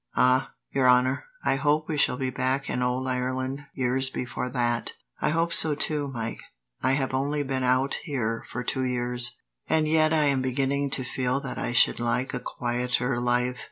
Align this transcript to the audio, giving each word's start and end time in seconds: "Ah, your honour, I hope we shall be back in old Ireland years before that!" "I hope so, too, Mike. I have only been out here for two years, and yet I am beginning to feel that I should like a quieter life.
"Ah, 0.15 0.53
your 0.71 0.89
honour, 0.89 1.25
I 1.45 1.57
hope 1.57 1.87
we 1.87 1.95
shall 1.95 2.17
be 2.17 2.31
back 2.31 2.71
in 2.71 2.81
old 2.81 3.07
Ireland 3.07 3.65
years 3.75 4.09
before 4.09 4.49
that!" 4.49 4.93
"I 5.21 5.29
hope 5.29 5.53
so, 5.53 5.75
too, 5.75 6.07
Mike. 6.07 6.39
I 6.81 6.93
have 6.93 7.13
only 7.13 7.43
been 7.43 7.61
out 7.63 7.99
here 8.05 8.43
for 8.49 8.63
two 8.63 8.83
years, 8.83 9.37
and 9.69 9.87
yet 9.87 10.11
I 10.11 10.23
am 10.23 10.41
beginning 10.41 10.89
to 10.97 11.03
feel 11.03 11.39
that 11.41 11.59
I 11.59 11.71
should 11.71 11.99
like 11.99 12.33
a 12.33 12.39
quieter 12.39 13.19
life. 13.19 13.59